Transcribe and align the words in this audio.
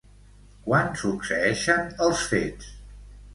Quan 0.69 0.89
succeeixen 1.01 1.93
els 2.07 2.25
fets? 2.33 2.73